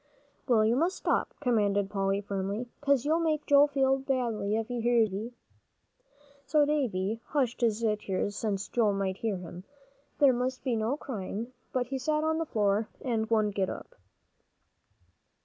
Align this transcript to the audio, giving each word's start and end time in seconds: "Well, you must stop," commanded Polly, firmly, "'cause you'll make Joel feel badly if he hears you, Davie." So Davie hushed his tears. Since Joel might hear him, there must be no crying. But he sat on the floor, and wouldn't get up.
"Well, 0.47 0.65
you 0.65 0.75
must 0.75 0.97
stop," 0.97 1.31
commanded 1.41 1.91
Polly, 1.91 2.21
firmly, 2.21 2.67
"'cause 2.81 3.05
you'll 3.05 3.19
make 3.19 3.45
Joel 3.45 3.67
feel 3.67 3.99
badly 3.99 4.55
if 4.55 4.67
he 4.67 4.81
hears 4.81 5.11
you, 5.11 5.25
Davie." 5.25 5.35
So 6.47 6.65
Davie 6.65 7.21
hushed 7.27 7.61
his 7.61 7.85
tears. 7.99 8.35
Since 8.35 8.67
Joel 8.69 8.93
might 8.93 9.17
hear 9.17 9.37
him, 9.37 9.63
there 10.17 10.33
must 10.33 10.63
be 10.63 10.75
no 10.75 10.97
crying. 10.97 11.53
But 11.71 11.85
he 11.89 11.99
sat 11.99 12.23
on 12.23 12.39
the 12.39 12.47
floor, 12.47 12.89
and 13.01 13.29
wouldn't 13.29 13.53
get 13.53 13.69
up. 13.69 13.93